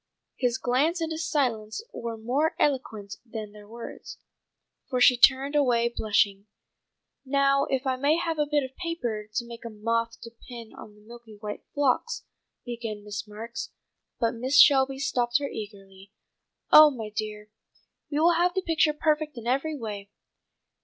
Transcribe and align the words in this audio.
His 0.35 0.57
glance 0.57 0.99
and 0.99 1.11
his 1.11 1.23
silence 1.29 1.83
were 1.93 2.17
more 2.17 2.55
eloquent 2.57 3.17
than 3.23 3.51
their 3.51 3.67
words, 3.67 4.17
for 4.89 4.99
she 4.99 5.15
turned 5.15 5.55
away 5.55 5.89
blushing. 5.95 6.47
"Now 7.23 7.65
if 7.65 7.85
I 7.85 7.97
may 7.97 8.17
have 8.17 8.39
a 8.39 8.47
bit 8.47 8.63
of 8.63 8.75
paper 8.75 9.29
to 9.31 9.45
make 9.45 9.63
a 9.63 9.69
moth 9.69 10.19
to 10.21 10.31
pin 10.31 10.73
on 10.73 10.95
the 10.95 11.01
milk 11.01 11.25
white 11.41 11.61
phlox," 11.75 12.23
began 12.65 13.03
Miss 13.03 13.27
Marks, 13.27 13.69
but 14.19 14.33
Mrs. 14.33 14.63
Shelby 14.63 14.97
stopped 14.97 15.37
her 15.37 15.47
eagerly. 15.47 16.11
"Oh, 16.71 16.89
my 16.89 17.09
dear, 17.15 17.51
we 18.09 18.19
will 18.19 18.33
have 18.33 18.55
the 18.55 18.63
picture 18.63 18.93
perfect 18.93 19.37
in 19.37 19.45
every 19.45 19.77
way. 19.77 20.09